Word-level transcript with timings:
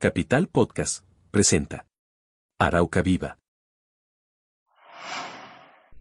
Capital 0.00 0.46
Podcast 0.46 1.04
presenta 1.32 1.84
Arauca 2.56 3.02
Viva. 3.02 3.36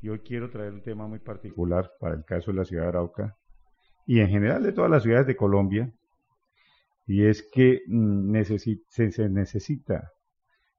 Y 0.04 0.10
hoy 0.10 0.20
quiero 0.20 0.52
traer 0.52 0.74
un 0.74 0.84
tema 0.84 1.08
muy 1.08 1.18
particular 1.18 1.90
para 2.00 2.14
el 2.14 2.24
caso 2.24 2.52
de 2.52 2.58
la 2.58 2.66
ciudad 2.66 2.84
de 2.84 2.90
Arauca 2.90 3.36
y 4.06 4.20
en 4.20 4.30
general 4.30 4.62
de 4.62 4.72
todas 4.72 4.92
las 4.92 5.02
ciudades 5.02 5.26
de 5.26 5.36
Colombia, 5.36 5.92
y 7.08 7.26
es 7.26 7.42
que 7.52 7.82
mm, 7.88 8.40
se, 8.44 9.30
necesita 9.30 10.12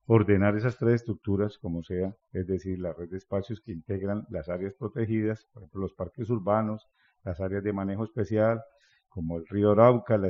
ordenar 0.07 0.57
esas 0.57 0.79
tres 0.79 1.01
estructuras 1.01 1.59
como 1.59 1.83
sea, 1.83 2.15
es 2.33 2.47
decir, 2.47 2.79
la 2.79 2.93
red 2.93 3.11
de 3.11 3.17
espacios 3.17 3.61
que 3.61 3.73
integran 3.73 4.27
las 4.31 4.49
áreas 4.49 4.75
protegidas, 4.75 5.45
por 5.53 5.65
ejemplo, 5.65 5.81
los 5.81 5.95
parques 5.95 6.31
urbanos, 6.31 6.87
las 7.25 7.41
áreas 7.41 7.65
de 7.65 7.73
manejo 7.73 8.05
especial, 8.05 8.63
como 9.09 9.39
el 9.39 9.47
río 9.49 9.73
Arauca 9.73 10.21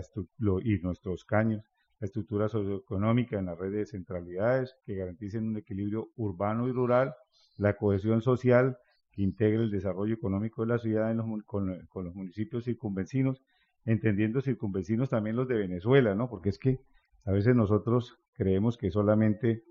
y 0.65 0.79
nuestros 0.79 1.27
caños, 1.27 1.71
la 2.01 2.07
estructura 2.07 2.49
socioeconómica 2.49 3.39
en 3.39 3.47
la 3.47 3.55
red 3.55 3.73
de 3.73 3.87
centralidades 3.87 4.77
que 4.85 4.95
garanticen 4.95 5.49
un 5.49 5.57
equilibrio 5.57 6.11
urbano 6.17 6.69
y 6.69 6.73
rural, 6.73 7.15
la 7.57 7.77
cohesión 7.77 8.23
social 8.23 8.79
que 9.11 9.23
integre 9.23 9.65
el 9.65 9.71
desarrollo 9.71 10.15
económico 10.15 10.63
de 10.63 10.69
la 10.69 10.79
ciudad 10.79 11.15
con, 11.45 11.67
los 11.67 12.15
municipios 12.15 12.65
circunvecinos, 12.65 13.43
entendiendo 13.85 14.41
circunvecinos 14.41 15.11
también 15.11 15.37
los 15.37 15.49
de 15.49 15.57
Venezuela, 15.57 16.15
¿no? 16.15 16.29
Porque 16.29 16.51
es 16.51 16.59
que 16.59 16.79
a 17.25 17.33
veces 17.33 17.57
nosotros 17.57 18.17
creemos 18.33 18.79
que 18.79 18.91
solamente 18.91 19.65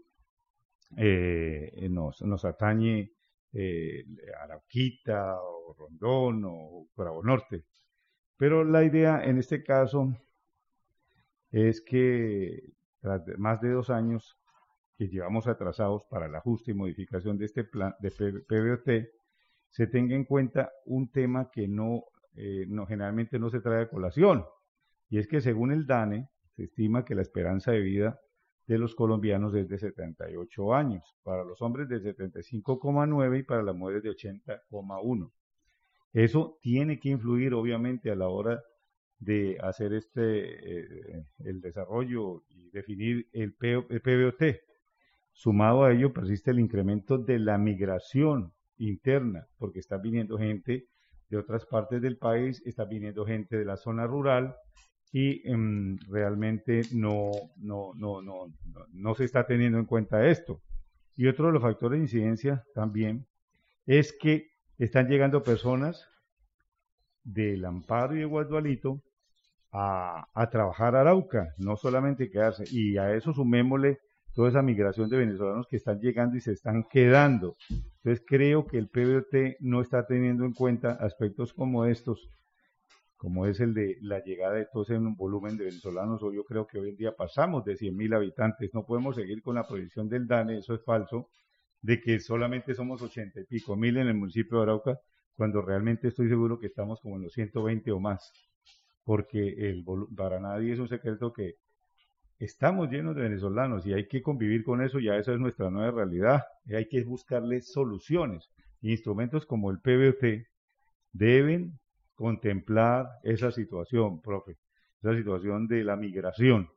eh, 0.97 1.87
nos, 1.89 2.21
nos, 2.21 2.43
atañe 2.43 3.11
eh, 3.53 4.03
Arauquita 4.43 5.37
o 5.41 5.75
Rondón 5.77 6.43
o 6.45 6.87
Bravo 6.95 7.23
Norte. 7.23 7.63
Pero 8.37 8.63
la 8.63 8.83
idea 8.83 9.23
en 9.23 9.37
este 9.37 9.63
caso 9.63 10.13
es 11.51 11.81
que 11.81 12.73
tras 12.99 13.21
más 13.37 13.61
de 13.61 13.71
dos 13.71 13.89
años 13.89 14.37
que 14.97 15.07
llevamos 15.07 15.47
atrasados 15.47 16.03
para 16.09 16.25
el 16.25 16.35
ajuste 16.35 16.71
y 16.71 16.73
modificación 16.73 17.37
de 17.37 17.45
este 17.45 17.63
plan 17.63 17.95
de 17.99 18.11
PBOT, 18.11 19.07
se 19.69 19.87
tenga 19.87 20.15
en 20.15 20.25
cuenta 20.25 20.71
un 20.85 21.11
tema 21.11 21.49
que 21.51 21.67
no, 21.67 22.05
eh, 22.35 22.65
no 22.67 22.87
generalmente 22.87 23.37
no 23.37 23.49
se 23.49 23.59
trae 23.59 23.83
a 23.83 23.89
colación, 23.89 24.43
y 25.09 25.19
es 25.19 25.27
que 25.27 25.39
según 25.39 25.71
el 25.71 25.85
DANE 25.85 26.29
se 26.55 26.63
estima 26.63 27.05
que 27.05 27.15
la 27.15 27.21
esperanza 27.21 27.71
de 27.71 27.81
vida 27.81 28.19
de 28.65 28.77
los 28.77 28.95
colombianos 28.95 29.53
es 29.55 29.67
de 29.69 29.77
78 29.77 30.73
años, 30.73 31.15
para 31.23 31.43
los 31.43 31.61
hombres 31.61 31.87
de 31.87 32.01
75,9 32.01 33.39
y 33.39 33.43
para 33.43 33.63
las 33.63 33.75
mujeres 33.75 34.03
de 34.03 34.09
80,1. 34.09 35.31
Eso 36.11 36.57
tiene 36.61 36.99
que 36.99 37.09
influir 37.09 37.53
obviamente 37.53 38.11
a 38.11 38.15
la 38.15 38.27
hora 38.27 38.61
de 39.19 39.57
hacer 39.61 39.93
este 39.93 41.17
eh, 41.17 41.25
el 41.39 41.61
desarrollo 41.61 42.43
y 42.49 42.69
definir 42.69 43.27
el, 43.33 43.55
el 43.61 44.01
PBOT. 44.01 44.61
Sumado 45.31 45.83
a 45.83 45.91
ello 45.91 46.13
persiste 46.13 46.51
el 46.51 46.59
incremento 46.59 47.17
de 47.17 47.39
la 47.39 47.57
migración 47.57 48.53
interna, 48.77 49.47
porque 49.57 49.79
está 49.79 49.97
viniendo 49.97 50.37
gente 50.37 50.87
de 51.29 51.37
otras 51.37 51.65
partes 51.65 52.01
del 52.01 52.17
país, 52.17 52.61
está 52.65 52.85
viniendo 52.85 53.25
gente 53.25 53.57
de 53.57 53.65
la 53.65 53.77
zona 53.77 54.07
rural 54.07 54.55
y 55.11 55.47
em, 55.49 55.97
realmente 56.09 56.81
no, 56.93 57.31
no, 57.57 57.93
no, 57.95 58.21
no, 58.21 58.47
no 58.91 59.15
se 59.15 59.25
está 59.25 59.45
teniendo 59.45 59.77
en 59.77 59.85
cuenta 59.85 60.27
esto. 60.27 60.61
Y 61.15 61.27
otro 61.27 61.47
de 61.47 61.53
los 61.53 61.61
factores 61.61 61.99
de 61.99 62.03
incidencia 62.03 62.63
también 62.73 63.25
es 63.85 64.13
que 64.13 64.51
están 64.77 65.07
llegando 65.07 65.43
personas 65.43 66.07
del 67.27 67.65
Amparo 67.65 68.15
y 68.15 68.19
de 68.19 68.25
Guadualito 68.25 69.01
a, 69.73 70.49
trabajar 70.49 70.95
a 70.95 71.01
Arauca, 71.01 71.53
no 71.57 71.75
solamente 71.75 72.29
quedarse. 72.29 72.63
Y 72.71 72.97
a 72.97 73.13
eso 73.13 73.33
sumémosle 73.33 73.99
toda 74.33 74.49
esa 74.49 74.61
migración 74.61 75.09
de 75.09 75.17
venezolanos 75.17 75.67
que 75.67 75.75
están 75.75 75.99
llegando 75.99 76.37
y 76.37 76.41
se 76.41 76.53
están 76.53 76.85
quedando. 76.89 77.55
Entonces 77.69 78.23
creo 78.25 78.65
que 78.65 78.77
el 78.77 78.87
PBOT 78.87 79.57
no 79.59 79.81
está 79.81 80.07
teniendo 80.07 80.45
en 80.45 80.53
cuenta 80.53 80.91
aspectos 80.93 81.53
como 81.53 81.85
estos, 81.85 82.29
como 83.17 83.45
es 83.45 83.59
el 83.59 83.73
de 83.73 83.97
la 84.01 84.23
llegada 84.23 84.53
de 84.53 84.65
todo 84.71 84.83
ese 84.83 84.97
volumen 84.97 85.57
de 85.57 85.65
venezolanos. 85.65 86.21
Yo 86.21 86.45
creo 86.45 86.65
que 86.65 86.79
hoy 86.79 86.89
en 86.89 86.95
día 86.95 87.13
pasamos 87.15 87.65
de 87.65 87.75
100.000 87.75 88.15
habitantes. 88.15 88.73
No 88.73 88.85
podemos 88.85 89.15
seguir 89.15 89.41
con 89.41 89.55
la 89.55 89.67
proyección 89.67 90.07
del 90.07 90.27
DANE, 90.27 90.59
eso 90.59 90.73
es 90.73 90.83
falso, 90.83 91.29
de 91.81 91.99
que 91.99 92.19
solamente 92.19 92.73
somos 92.73 93.01
80 93.01 93.41
y 93.41 93.43
pico 93.43 93.75
mil 93.75 93.97
en 93.97 94.07
el 94.07 94.15
municipio 94.15 94.57
de 94.57 94.63
Arauca, 94.63 94.99
cuando 95.37 95.61
realmente 95.61 96.07
estoy 96.07 96.27
seguro 96.27 96.59
que 96.59 96.65
estamos 96.65 96.99
como 96.99 97.15
en 97.15 97.23
los 97.23 97.33
120 97.33 97.91
o 97.91 97.99
más. 97.99 98.33
Porque 99.03 99.69
el, 99.69 99.85
para 100.15 100.39
nadie 100.39 100.73
es 100.73 100.79
un 100.79 100.89
secreto 100.89 101.31
que 101.31 101.53
estamos 102.39 102.89
llenos 102.89 103.15
de 103.15 103.21
venezolanos 103.21 103.85
y 103.85 103.93
hay 103.93 104.07
que 104.07 104.21
convivir 104.21 104.63
con 104.63 104.81
eso, 104.81 104.99
ya 104.99 105.15
esa 105.15 105.33
es 105.33 105.39
nuestra 105.39 105.69
nueva 105.69 105.91
realidad, 105.91 106.43
y 106.65 106.75
hay 106.75 106.87
que 106.87 107.03
buscarle 107.03 107.61
soluciones. 107.61 108.49
Instrumentos 108.81 109.45
como 109.45 109.71
el 109.71 109.79
PBT 109.79 110.47
deben 111.13 111.79
contemplar 112.15 113.07
esa 113.23 113.51
situación, 113.51 114.21
profe, 114.21 114.57
esa 115.01 115.15
situación 115.15 115.67
de 115.67 115.83
la 115.83 115.95
migración, 115.95 116.67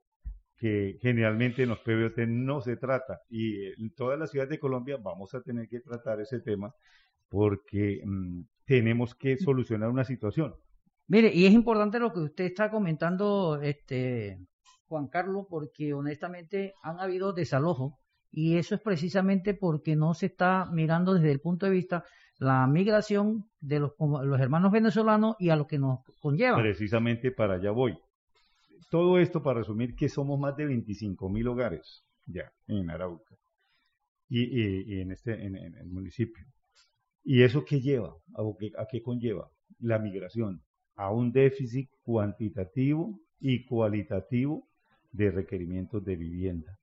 que 0.56 0.98
generalmente 1.00 1.62
en 1.62 1.70
los 1.70 1.80
PBT 1.80 2.26
no 2.28 2.60
se 2.60 2.76
trata. 2.76 3.20
Y 3.30 3.66
en 3.82 3.94
todas 3.94 4.18
las 4.18 4.30
ciudades 4.30 4.50
de 4.50 4.58
Colombia 4.58 4.98
vamos 5.02 5.34
a 5.34 5.40
tener 5.40 5.66
que 5.68 5.80
tratar 5.80 6.20
ese 6.20 6.40
tema 6.40 6.74
porque 7.30 8.02
mm, 8.04 8.42
tenemos 8.66 9.14
que 9.14 9.38
solucionar 9.38 9.88
una 9.88 10.04
situación. 10.04 10.54
Mire, 11.06 11.32
y 11.32 11.46
es 11.46 11.52
importante 11.52 11.98
lo 11.98 12.12
que 12.12 12.20
usted 12.20 12.44
está 12.44 12.70
comentando, 12.70 13.60
este, 13.62 14.38
Juan 14.86 15.08
Carlos, 15.08 15.46
porque 15.48 15.94
honestamente 15.94 16.74
han 16.82 17.00
habido 17.00 17.32
desalojos 17.32 17.94
y 18.30 18.58
eso 18.58 18.74
es 18.74 18.80
precisamente 18.80 19.54
porque 19.54 19.96
no 19.96 20.14
se 20.14 20.26
está 20.26 20.66
mirando 20.70 21.14
desde 21.14 21.32
el 21.32 21.40
punto 21.40 21.66
de 21.66 21.72
vista 21.72 22.04
la 22.38 22.66
migración 22.66 23.50
de 23.60 23.80
los, 23.80 23.92
los 23.98 24.40
hermanos 24.40 24.72
venezolanos 24.72 25.36
y 25.38 25.50
a 25.50 25.56
lo 25.56 25.66
que 25.66 25.78
nos 25.78 26.00
conlleva. 26.20 26.58
Precisamente 26.58 27.32
para 27.32 27.54
allá 27.54 27.70
voy. 27.70 27.98
Todo 28.90 29.18
esto 29.18 29.42
para 29.42 29.60
resumir 29.60 29.94
que 29.94 30.08
somos 30.08 30.38
más 30.38 30.56
de 30.56 30.66
25 30.66 31.28
mil 31.28 31.48
hogares 31.48 32.04
ya 32.26 32.50
en 32.66 32.90
Arauca 32.90 33.36
y, 34.28 35.00
en, 35.00 35.10
este, 35.10 35.44
en, 35.44 35.56
el 35.56 35.90
municipio. 35.90 36.44
¿Y 37.22 37.42
eso 37.42 37.64
qué 37.64 37.80
lleva? 37.80 38.14
¿A 38.34 38.42
qué, 38.58 38.70
¿A 38.78 38.86
qué 38.90 39.02
conlleva? 39.02 39.50
La 39.78 39.98
migración, 39.98 40.62
a 40.96 41.10
un 41.12 41.32
déficit 41.32 41.90
cuantitativo 42.02 43.18
y 43.38 43.64
cualitativo 43.64 44.66
de 45.12 45.30
requerimientos 45.30 46.04
de 46.04 46.16
vivienda, 46.16 46.78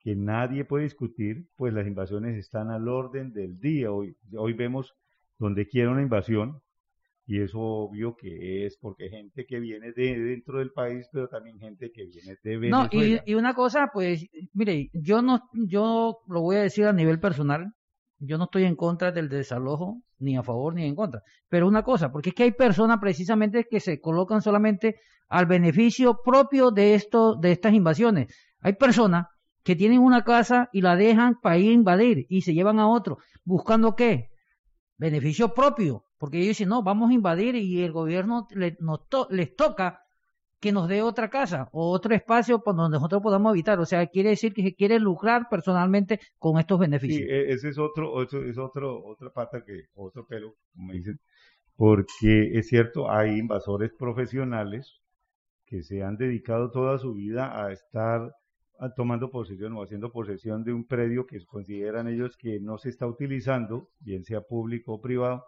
que 0.00 0.16
nadie 0.16 0.64
puede 0.64 0.84
discutir, 0.84 1.46
pues 1.56 1.72
las 1.72 1.86
invasiones 1.86 2.36
están 2.36 2.70
al 2.70 2.88
orden 2.88 3.32
del 3.32 3.58
día. 3.58 3.92
Hoy, 3.92 4.16
hoy 4.36 4.52
vemos 4.52 4.94
donde 5.38 5.66
quiera 5.66 5.90
una 5.90 6.02
invasión, 6.02 6.60
y 7.26 7.40
eso 7.40 7.60
obvio 7.60 8.16
que 8.16 8.66
es 8.66 8.76
porque 8.78 9.08
gente 9.08 9.46
que 9.46 9.60
viene 9.60 9.92
de 9.92 10.18
dentro 10.18 10.58
del 10.58 10.72
país, 10.72 11.08
pero 11.12 11.28
también 11.28 11.58
gente 11.58 11.92
que 11.92 12.04
viene 12.06 12.36
de 12.42 12.56
Venezuela. 12.58 12.90
No, 12.92 13.00
y, 13.00 13.20
y 13.24 13.34
una 13.34 13.54
cosa, 13.54 13.90
pues, 13.92 14.26
mire, 14.52 14.90
yo 14.92 15.22
no, 15.22 15.40
yo 15.52 16.18
lo 16.26 16.40
voy 16.40 16.56
a 16.56 16.62
decir 16.62 16.84
a 16.84 16.92
nivel 16.92 17.20
personal, 17.20 17.72
yo 18.24 18.38
no 18.38 18.44
estoy 18.44 18.64
en 18.64 18.76
contra 18.76 19.10
del 19.10 19.28
desalojo, 19.28 20.00
ni 20.18 20.36
a 20.36 20.42
favor 20.42 20.74
ni 20.74 20.84
en 20.84 20.94
contra. 20.94 21.22
Pero 21.48 21.66
una 21.66 21.82
cosa, 21.82 22.12
porque 22.12 22.30
es 22.30 22.34
que 22.34 22.44
hay 22.44 22.52
personas 22.52 22.98
precisamente 23.00 23.66
que 23.68 23.80
se 23.80 24.00
colocan 24.00 24.42
solamente 24.42 25.00
al 25.28 25.46
beneficio 25.46 26.20
propio 26.24 26.70
de 26.70 26.94
esto, 26.94 27.34
de 27.34 27.52
estas 27.52 27.74
invasiones. 27.74 28.32
Hay 28.60 28.74
personas 28.74 29.26
que 29.64 29.74
tienen 29.74 29.98
una 29.98 30.22
casa 30.22 30.68
y 30.72 30.82
la 30.82 30.94
dejan 30.94 31.40
para 31.40 31.58
ir 31.58 31.70
a 31.70 31.74
invadir 31.74 32.26
y 32.28 32.42
se 32.42 32.54
llevan 32.54 32.78
a 32.78 32.88
otro, 32.88 33.18
buscando 33.44 33.96
qué? 33.96 34.30
Beneficio 34.96 35.52
propio, 35.52 36.04
porque 36.16 36.38
ellos 36.38 36.48
dicen, 36.48 36.68
no, 36.68 36.82
vamos 36.82 37.10
a 37.10 37.14
invadir 37.14 37.56
y 37.56 37.82
el 37.82 37.92
gobierno 37.92 38.46
les 39.30 39.56
toca 39.56 40.01
que 40.62 40.70
nos 40.70 40.88
dé 40.88 41.02
otra 41.02 41.28
casa 41.28 41.68
o 41.72 41.90
otro 41.90 42.14
espacio 42.14 42.62
por 42.62 42.76
donde 42.76 42.96
nosotros 42.96 43.20
podamos 43.20 43.50
habitar. 43.50 43.80
O 43.80 43.84
sea, 43.84 44.06
quiere 44.06 44.30
decir 44.30 44.54
que 44.54 44.62
se 44.62 44.74
quiere 44.74 45.00
lucrar 45.00 45.48
personalmente 45.50 46.20
con 46.38 46.56
estos 46.60 46.78
beneficios. 46.78 47.18
Sí, 47.18 47.26
e-, 47.28 47.52
ese 47.52 47.70
es 47.70 47.78
otro, 47.78 48.22
es 48.22 48.58
otro, 48.58 49.04
otra 49.04 49.30
pata 49.30 49.64
que, 49.66 49.86
otro 49.94 50.24
pelo, 50.24 50.54
como 50.72 50.92
dicen, 50.92 51.18
porque 51.74 52.52
es 52.54 52.68
cierto, 52.68 53.10
hay 53.10 53.40
invasores 53.40 53.90
profesionales 53.98 55.00
que 55.66 55.82
se 55.82 56.04
han 56.04 56.16
dedicado 56.16 56.70
toda 56.70 56.96
su 56.98 57.12
vida 57.12 57.60
a 57.60 57.72
estar 57.72 58.30
tomando 58.94 59.30
posesión 59.30 59.72
o 59.72 59.82
haciendo 59.82 60.12
posesión 60.12 60.62
de 60.62 60.72
un 60.72 60.86
predio 60.86 61.26
que 61.26 61.44
consideran 61.44 62.06
ellos 62.06 62.36
que 62.36 62.60
no 62.60 62.78
se 62.78 62.88
está 62.88 63.06
utilizando, 63.08 63.88
bien 63.98 64.24
sea 64.24 64.42
público 64.42 64.94
o 64.94 65.00
privado, 65.00 65.44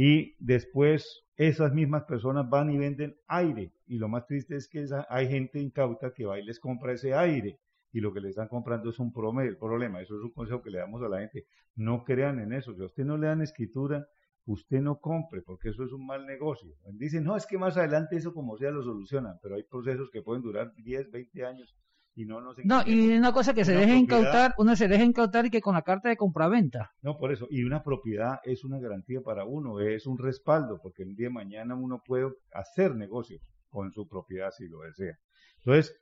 y 0.00 0.36
después 0.38 1.24
esas 1.34 1.74
mismas 1.74 2.04
personas 2.04 2.48
van 2.48 2.70
y 2.70 2.78
venden 2.78 3.16
aire. 3.26 3.72
Y 3.88 3.98
lo 3.98 4.08
más 4.08 4.26
triste 4.26 4.54
es 4.54 4.68
que 4.68 4.86
hay 5.08 5.26
gente 5.26 5.58
incauta 5.58 6.12
que 6.12 6.24
va 6.24 6.38
y 6.38 6.44
les 6.44 6.60
compra 6.60 6.92
ese 6.92 7.14
aire. 7.14 7.58
Y 7.90 7.98
lo 7.98 8.12
que 8.12 8.20
le 8.20 8.28
están 8.28 8.46
comprando 8.46 8.90
es 8.90 9.00
un 9.00 9.12
problema. 9.12 10.00
Eso 10.00 10.16
es 10.16 10.22
un 10.22 10.30
consejo 10.30 10.62
que 10.62 10.70
le 10.70 10.78
damos 10.78 11.02
a 11.02 11.08
la 11.08 11.18
gente. 11.18 11.46
No 11.74 12.04
crean 12.04 12.38
en 12.38 12.52
eso. 12.52 12.76
Si 12.76 12.82
a 12.82 12.86
usted 12.86 13.04
no 13.04 13.18
le 13.18 13.26
dan 13.26 13.42
escritura, 13.42 14.06
usted 14.46 14.80
no 14.80 15.00
compre, 15.00 15.42
porque 15.42 15.70
eso 15.70 15.82
es 15.82 15.90
un 15.90 16.06
mal 16.06 16.26
negocio. 16.26 16.76
Dicen, 16.92 17.24
no, 17.24 17.36
es 17.36 17.44
que 17.44 17.58
más 17.58 17.76
adelante 17.76 18.14
eso 18.14 18.32
como 18.32 18.56
sea 18.56 18.70
lo 18.70 18.84
solucionan, 18.84 19.40
pero 19.42 19.56
hay 19.56 19.64
procesos 19.64 20.10
que 20.12 20.22
pueden 20.22 20.44
durar 20.44 20.72
10, 20.76 21.10
20 21.10 21.44
años 21.44 21.76
y 22.18 22.24
no 22.26 22.40
nos 22.40 22.56
No, 22.64 22.82
y 22.84 23.16
una 23.16 23.32
cosa 23.32 23.54
que 23.54 23.64
se 23.64 23.72
deje 23.72 23.94
incautar, 23.96 24.52
uno 24.58 24.74
se 24.74 24.88
deja 24.88 25.04
incautar 25.04 25.46
y 25.46 25.50
que 25.50 25.60
con 25.60 25.74
la 25.74 25.82
carta 25.82 26.08
de 26.08 26.16
compraventa. 26.16 26.90
No, 27.00 27.16
por 27.16 27.30
eso. 27.32 27.46
Y 27.48 27.62
una 27.62 27.84
propiedad 27.84 28.40
es 28.42 28.64
una 28.64 28.80
garantía 28.80 29.20
para 29.20 29.44
uno, 29.44 29.78
es 29.80 30.04
un 30.06 30.18
respaldo, 30.18 30.80
porque 30.82 31.04
el 31.04 31.14
día 31.14 31.28
de 31.28 31.34
mañana 31.34 31.76
uno 31.76 32.02
puede 32.04 32.26
hacer 32.52 32.96
negocios 32.96 33.40
con 33.68 33.92
su 33.92 34.08
propiedad 34.08 34.50
si 34.50 34.66
lo 34.68 34.80
desea. 34.80 35.16
Entonces, 35.58 35.94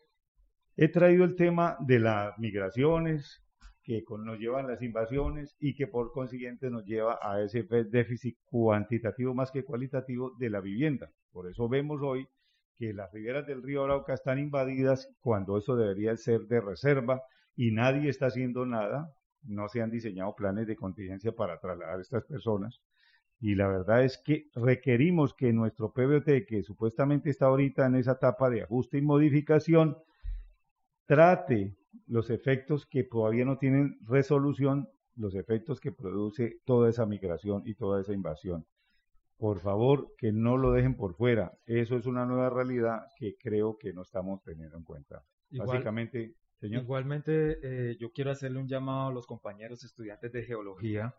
he 0.77 0.89
traído 0.89 1.25
el 1.25 1.37
tema 1.37 1.77
de 1.81 1.99
las 1.99 2.39
migraciones, 2.39 3.43
que 3.83 4.03
con- 4.03 4.25
nos 4.25 4.39
llevan 4.39 4.67
las 4.67 4.81
invasiones 4.83 5.55
y 5.61 5.75
que 5.75 5.87
por 5.87 6.13
consiguiente 6.13 6.71
nos 6.71 6.85
lleva 6.87 7.19
a 7.23 7.43
ese 7.43 7.63
déficit 7.91 8.37
cuantitativo 8.47 9.35
más 9.35 9.51
que 9.51 9.65
cualitativo 9.65 10.33
de 10.39 10.49
la 10.51 10.61
vivienda. 10.63 11.11
Por 11.31 11.49
eso 11.51 11.69
vemos 11.69 12.01
hoy 12.03 12.27
que 12.79 12.93
las 12.93 13.13
riberas 13.13 13.47
del 13.47 13.63
río 13.63 13.85
Arauca 13.85 14.15
están 14.15 14.39
invadidas 14.39 15.09
cuando 15.21 15.57
eso 15.59 15.77
debería 15.77 16.17
ser 16.17 16.43
de 16.43 16.61
reserva 16.61 17.23
y 17.55 17.73
nadie 17.73 18.11
está 18.11 18.27
haciendo 18.27 18.67
nada. 18.67 19.13
No 19.43 19.69
se 19.69 19.81
han 19.81 19.91
diseñado 19.91 20.35
planes 20.35 20.67
de 20.67 20.77
contingencia 20.77 21.33
para 21.33 21.59
trasladar 21.59 21.99
a 21.99 22.03
estas 22.03 22.25
personas. 22.25 22.81
Y 23.41 23.55
la 23.55 23.69
verdad 23.69 24.05
es 24.05 24.19
que 24.19 24.49
requerimos 24.55 25.35
que 25.35 25.53
nuestro 25.53 25.93
PBT, 25.93 26.47
que 26.47 26.63
supuestamente 26.63 27.31
está 27.31 27.47
ahorita 27.47 27.87
en 27.87 27.97
esa 27.97 28.13
etapa 28.13 28.49
de 28.51 28.63
ajuste 28.63 28.99
y 28.99 29.03
modificación, 29.03 29.97
trate 31.07 31.77
los 32.07 32.31
efectos 32.31 32.87
que 32.87 33.05
todavía 33.05 33.45
no 33.45 33.59
tienen 33.59 33.99
resolución, 34.07 34.89
los 35.17 35.35
efectos 35.35 35.81
que 35.81 35.93
produce 35.93 36.61
toda 36.65 36.91
esa 36.91 37.07
migración 37.07 37.63
y 37.65 37.75
toda 37.75 38.01
esa 38.01 38.13
invasión. 38.13 38.67
Por 39.39 39.61
favor, 39.61 40.15
que 40.17 40.33
no 40.33 40.57
lo 40.57 40.73
dejen 40.73 40.97
por 40.97 41.15
fuera. 41.15 41.53
Eso 41.67 41.97
es 41.97 42.07
una 42.07 42.25
nueva 42.25 42.49
realidad 42.51 43.01
que 43.19 43.37
creo 43.37 43.77
que 43.79 43.93
no 43.93 44.03
estamos 44.03 44.43
teniendo 44.43 44.77
en 44.79 44.85
cuenta. 44.85 45.23
Igual- 45.51 45.69
Básicamente, 45.69 46.35
señor. 46.59 46.83
Igualmente, 46.83 47.59
eh, 47.63 47.97
yo 48.01 48.11
quiero 48.13 48.31
hacerle 48.31 48.59
un 48.61 48.69
llamado 48.69 49.09
a 49.09 49.13
los 49.13 49.27
compañeros 49.27 49.85
estudiantes 49.85 50.33
de 50.33 50.43
geología 50.45 51.15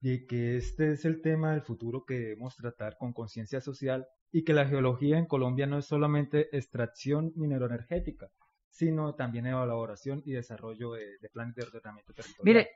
de 0.00 0.26
que 0.26 0.56
este 0.56 0.92
es 0.92 1.04
el 1.04 1.20
tema 1.22 1.52
del 1.52 1.62
futuro 1.62 2.04
que 2.04 2.18
debemos 2.18 2.56
tratar 2.56 2.96
con 2.98 3.12
conciencia 3.12 3.60
social 3.60 4.06
y 4.30 4.44
que 4.44 4.52
la 4.52 4.66
geología 4.66 5.18
en 5.18 5.26
Colombia 5.26 5.66
no 5.66 5.78
es 5.78 5.86
solamente 5.86 6.54
extracción 6.56 7.32
mineroenergética, 7.36 8.28
sino 8.68 9.14
también 9.14 9.46
elaboración 9.46 10.22
y 10.24 10.32
desarrollo 10.32 10.92
de, 10.92 11.18
de 11.18 11.28
planes 11.30 11.54
de 11.56 11.62
ordenamiento 11.64 12.12
territorial. 12.12 12.44
Mire, 12.44 12.68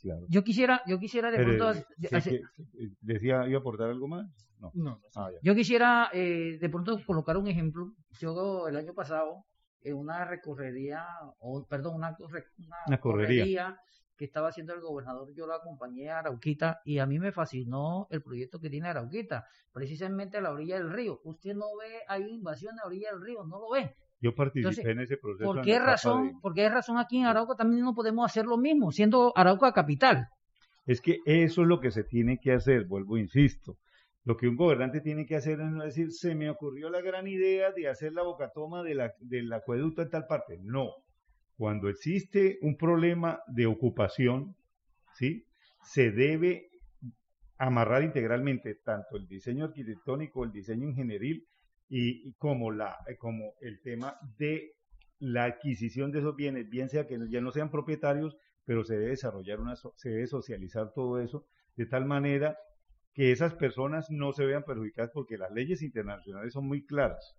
Claro. 0.00 0.26
yo 0.28 0.42
quisiera, 0.44 0.82
yo 0.86 0.98
quisiera 0.98 1.30
de 1.30 1.36
Pero, 1.38 1.48
pronto, 1.58 1.68
hace- 2.16 2.40
que- 2.40 2.90
decía, 3.00 3.46
¿iba 3.46 3.58
a 3.58 3.60
aportar 3.60 3.90
algo 3.90 4.08
más? 4.08 4.26
No. 4.58 4.70
No, 4.74 4.90
no 4.90 5.00
sé. 5.10 5.20
Ah, 5.20 5.30
yo 5.42 5.54
quisiera 5.54 6.10
eh, 6.12 6.58
de 6.60 6.68
pronto 6.68 6.98
colocar 7.06 7.36
un 7.36 7.46
ejemplo. 7.48 7.92
Yo 8.18 8.68
el 8.68 8.76
año 8.76 8.92
pasado 8.94 9.44
en 9.82 9.96
una 9.96 10.24
recorrería, 10.24 11.06
o 11.38 11.64
perdón, 11.66 11.94
una, 11.96 12.16
una 12.18 12.44
Una 12.86 13.00
correría. 13.00 13.42
correría 13.42 13.80
que 14.16 14.26
estaba 14.26 14.48
haciendo 14.48 14.74
el 14.74 14.80
gobernador, 14.82 15.32
yo 15.34 15.46
la 15.46 15.54
acompañé 15.56 16.10
a 16.10 16.18
Arauquita 16.18 16.80
y 16.84 16.98
a 16.98 17.06
mí 17.06 17.18
me 17.18 17.32
fascinó 17.32 18.06
el 18.10 18.22
proyecto 18.22 18.60
que 18.60 18.68
tiene 18.68 18.88
Arauquita, 18.88 19.46
precisamente 19.72 20.36
a 20.36 20.42
la 20.42 20.50
orilla 20.50 20.76
del 20.76 20.92
río. 20.92 21.20
Usted 21.24 21.54
no 21.54 21.64
ve, 21.80 22.00
hay 22.06 22.24
invasión 22.28 22.74
a 22.74 22.82
la 22.82 22.86
orilla 22.88 23.12
del 23.12 23.22
río, 23.22 23.44
no 23.44 23.58
lo 23.58 23.70
ve. 23.70 23.96
Yo 24.20 24.34
participé 24.34 24.68
Entonces, 24.68 24.86
en 24.86 25.00
ese 25.00 25.16
proceso. 25.16 25.50
¿Por 25.52 25.62
qué 25.62 25.78
razón? 25.78 26.28
de- 26.28 26.34
¿Por 26.40 26.54
qué 26.54 26.68
razón 26.68 26.98
aquí 26.98 27.18
en 27.18 27.26
Arauca 27.26 27.54
también 27.54 27.82
no 27.82 27.94
podemos 27.94 28.26
hacer 28.26 28.44
lo 28.44 28.58
mismo, 28.58 28.92
siendo 28.92 29.32
Arauca 29.36 29.72
capital? 29.72 30.28
Es 30.86 31.00
que 31.00 31.18
eso 31.24 31.62
es 31.62 31.68
lo 31.68 31.80
que 31.80 31.90
se 31.90 32.04
tiene 32.04 32.38
que 32.38 32.52
hacer, 32.52 32.84
vuelvo, 32.86 33.16
insisto. 33.16 33.76
Lo 34.24 34.36
que 34.36 34.48
un 34.48 34.56
gobernante 34.56 35.00
tiene 35.00 35.24
que 35.24 35.36
hacer 35.36 35.60
es 35.60 35.70
no 35.70 35.82
decir, 35.84 36.12
se 36.12 36.34
me 36.34 36.50
ocurrió 36.50 36.90
la 36.90 37.00
gran 37.00 37.26
idea 37.26 37.72
de 37.72 37.88
hacer 37.88 38.12
la 38.12 38.22
bocatoma 38.22 38.82
de 38.82 38.94
la, 38.94 39.12
del 39.20 39.50
acueducto 39.52 40.02
en 40.02 40.10
tal 40.10 40.26
parte. 40.26 40.58
No. 40.62 40.90
Cuando 41.56 41.88
existe 41.88 42.58
un 42.60 42.76
problema 42.76 43.40
de 43.46 43.66
ocupación, 43.66 44.54
¿sí? 45.14 45.44
Se 45.82 46.10
debe 46.10 46.68
amarrar 47.58 48.02
integralmente 48.02 48.74
tanto 48.84 49.16
el 49.16 49.26
diseño 49.26 49.66
arquitectónico, 49.66 50.44
el 50.44 50.52
diseño 50.52 50.88
ingenieril 50.88 51.46
y, 51.90 52.32
como, 52.34 52.70
la, 52.70 52.96
eh, 53.08 53.16
como 53.18 53.54
el 53.60 53.80
tema 53.82 54.16
de 54.38 54.76
la 55.18 55.44
adquisición 55.44 56.12
de 56.12 56.20
esos 56.20 56.36
bienes, 56.36 56.70
bien 56.70 56.88
sea 56.88 57.06
que 57.06 57.18
ya 57.28 57.40
no 57.40 57.50
sean 57.50 57.70
propietarios, 57.70 58.36
pero 58.64 58.84
se 58.84 58.94
debe 58.94 59.10
desarrollar 59.10 59.60
una, 59.60 59.74
se 59.76 60.08
debe 60.08 60.26
socializar 60.28 60.92
todo 60.94 61.20
eso 61.20 61.46
de 61.76 61.86
tal 61.86 62.06
manera 62.06 62.56
que 63.12 63.32
esas 63.32 63.54
personas 63.54 64.06
no 64.10 64.32
se 64.32 64.46
vean 64.46 64.62
perjudicadas 64.62 65.10
porque 65.12 65.36
las 65.36 65.50
leyes 65.50 65.82
internacionales 65.82 66.52
son 66.52 66.66
muy 66.66 66.86
claras. 66.86 67.36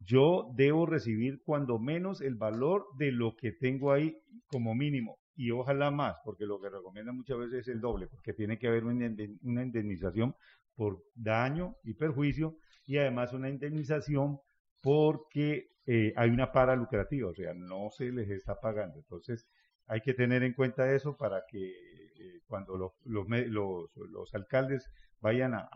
Yo 0.00 0.50
debo 0.56 0.84
recibir 0.84 1.40
cuando 1.44 1.78
menos 1.78 2.20
el 2.20 2.34
valor 2.34 2.86
de 2.98 3.12
lo 3.12 3.36
que 3.36 3.52
tengo 3.52 3.92
ahí 3.92 4.18
como 4.48 4.74
mínimo 4.74 5.18
y 5.36 5.52
ojalá 5.52 5.92
más, 5.92 6.16
porque 6.24 6.44
lo 6.44 6.60
que 6.60 6.70
recomiendan 6.70 7.16
muchas 7.16 7.38
veces 7.38 7.60
es 7.60 7.68
el 7.68 7.80
doble, 7.80 8.08
porque 8.08 8.32
tiene 8.32 8.58
que 8.58 8.66
haber 8.66 8.84
una 8.84 9.62
indemnización 9.62 10.34
por 10.74 11.02
daño 11.14 11.76
y 11.84 11.94
perjuicio 11.94 12.56
y 12.86 12.98
además 12.98 13.32
una 13.32 13.48
indemnización 13.48 14.40
porque 14.80 15.68
eh, 15.86 16.12
hay 16.16 16.30
una 16.30 16.52
para 16.52 16.76
lucrativa, 16.76 17.30
o 17.30 17.34
sea, 17.34 17.54
no 17.54 17.90
se 17.90 18.10
les 18.12 18.30
está 18.30 18.60
pagando. 18.60 18.98
Entonces, 18.98 19.48
hay 19.86 20.00
que 20.00 20.14
tener 20.14 20.42
en 20.42 20.54
cuenta 20.54 20.92
eso 20.92 21.16
para 21.16 21.44
que 21.48 21.70
eh, 21.70 22.40
cuando 22.46 22.76
los, 22.76 22.92
los, 23.04 23.26
los, 23.28 23.90
los 24.10 24.34
alcaldes 24.34 24.90
vayan 25.20 25.54
a, 25.54 25.68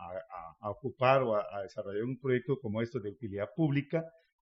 ocupar 0.60 1.22
o 1.22 1.36
a, 1.36 1.46
a 1.52 1.62
desarrollar 1.62 2.02
un 2.04 2.18
proyecto 2.18 2.58
como 2.60 2.82
esto 2.82 2.98
de 2.98 3.10
utilidad 3.10 3.48
pública, 3.54 4.04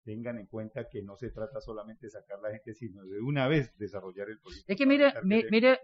tengan 0.10 0.40
en 0.40 0.48
cuenta 0.48 0.90
que 0.90 1.04
no 1.04 1.16
se 1.16 1.30
trata 1.30 1.62
solamente 1.62 2.08
de 2.08 2.10
sacar 2.10 2.40
la 2.40 2.50
gente, 2.50 2.74
sino 2.74 3.04
de 3.04 3.22
una 3.22 3.48
vez 3.48 3.78
desarrollar 3.78 4.28
el 4.28 4.40
proyecto. 4.40 4.66
Es 4.72 4.76
que 4.76 4.88
mire, 4.88 5.14
mire, 5.22 5.48
mire, 5.52 5.80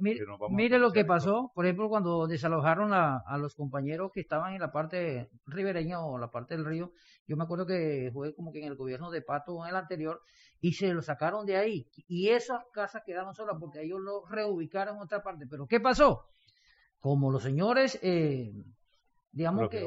mire 0.49 0.79
lo 0.79 0.91
que 0.91 1.03
todo. 1.03 1.07
pasó, 1.07 1.51
por 1.53 1.65
ejemplo, 1.65 1.89
cuando 1.89 2.25
desalojaron 2.25 2.91
a, 2.91 3.19
a 3.19 3.37
los 3.37 3.53
compañeros 3.53 4.09
que 4.11 4.21
estaban 4.21 4.55
en 4.55 4.61
la 4.61 4.71
parte 4.71 5.29
ribereña 5.45 6.03
o 6.03 6.17
la 6.17 6.31
parte 6.31 6.55
del 6.55 6.65
río. 6.65 6.91
Yo 7.27 7.37
me 7.37 7.43
acuerdo 7.43 7.67
que 7.67 8.09
fue 8.13 8.33
como 8.33 8.51
que 8.51 8.61
en 8.61 8.65
el 8.65 8.75
gobierno 8.75 9.11
de 9.11 9.21
Pato 9.21 9.63
en 9.63 9.69
el 9.69 9.75
anterior 9.75 10.21
y 10.59 10.73
se 10.73 10.91
lo 10.91 11.03
sacaron 11.03 11.45
de 11.45 11.57
ahí. 11.57 11.87
Y 12.07 12.29
esas 12.29 12.63
casas 12.73 13.03
quedaron 13.05 13.35
solas 13.35 13.57
porque 13.59 13.83
ellos 13.83 13.99
lo 14.01 14.25
reubicaron 14.25 14.95
en 14.95 15.03
otra 15.03 15.21
parte. 15.21 15.45
Pero 15.47 15.67
¿qué 15.67 15.79
pasó? 15.79 16.25
Como 16.99 17.31
los 17.31 17.43
señores, 17.43 17.99
eh, 18.01 18.51
digamos 19.35 19.69
que 19.69 19.85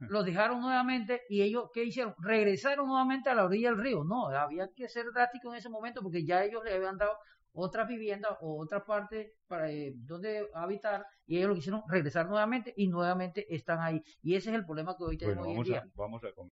los 0.00 0.24
dejaron 0.24 0.60
nuevamente 0.60 1.22
y 1.28 1.42
ellos, 1.42 1.70
¿qué 1.72 1.84
hicieron? 1.84 2.14
Regresaron 2.18 2.88
nuevamente 2.88 3.30
a 3.30 3.34
la 3.34 3.44
orilla 3.44 3.70
del 3.70 3.78
río. 3.80 4.04
No, 4.04 4.28
había 4.28 4.68
que 4.74 4.88
ser 4.88 5.06
drástico 5.14 5.50
en 5.50 5.58
ese 5.58 5.70
momento 5.70 6.02
porque 6.02 6.24
ya 6.24 6.44
ellos 6.44 6.62
le 6.64 6.74
habían 6.74 6.98
dado 6.98 7.12
otras 7.52 7.88
viviendas 7.88 8.32
o 8.40 8.60
otra 8.60 8.84
parte 8.84 9.34
para 9.46 9.70
eh, 9.70 9.92
donde 9.96 10.48
habitar 10.54 11.04
y 11.26 11.36
ellos 11.38 11.48
lo 11.48 11.54
que 11.54 11.60
hicieron 11.60 11.82
regresar 11.88 12.28
nuevamente 12.28 12.72
y 12.76 12.88
nuevamente 12.88 13.46
están 13.54 13.80
ahí. 13.80 14.02
Y 14.22 14.34
ese 14.34 14.50
es 14.50 14.56
el 14.56 14.64
problema 14.64 14.96
que 14.96 15.04
hoy 15.04 15.16
tenemos 15.16 15.44
Bueno, 15.44 15.48
hoy 15.48 15.50
en 15.52 15.56
vamos 15.56 15.66
día. 15.66 15.78
a, 15.78 15.86
vamos 15.94 16.24
a 16.24 16.32